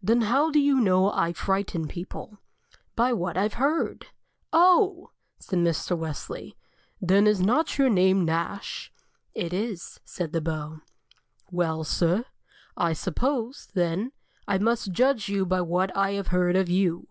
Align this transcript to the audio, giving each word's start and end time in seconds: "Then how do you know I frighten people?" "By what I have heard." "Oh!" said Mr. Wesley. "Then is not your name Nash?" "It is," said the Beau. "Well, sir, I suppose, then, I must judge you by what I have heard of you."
"Then 0.00 0.20
how 0.20 0.52
do 0.52 0.60
you 0.60 0.76
know 0.80 1.10
I 1.10 1.32
frighten 1.32 1.88
people?" 1.88 2.38
"By 2.94 3.12
what 3.12 3.36
I 3.36 3.42
have 3.42 3.54
heard." 3.54 4.06
"Oh!" 4.52 5.10
said 5.40 5.58
Mr. 5.58 5.98
Wesley. 5.98 6.56
"Then 7.00 7.26
is 7.26 7.40
not 7.40 7.76
your 7.76 7.90
name 7.90 8.24
Nash?" 8.24 8.92
"It 9.34 9.52
is," 9.52 9.98
said 10.04 10.32
the 10.32 10.40
Beau. 10.40 10.82
"Well, 11.50 11.82
sir, 11.82 12.26
I 12.76 12.92
suppose, 12.92 13.66
then, 13.74 14.12
I 14.46 14.58
must 14.58 14.92
judge 14.92 15.28
you 15.28 15.44
by 15.44 15.62
what 15.62 15.90
I 15.96 16.12
have 16.12 16.28
heard 16.28 16.54
of 16.54 16.68
you." 16.68 17.08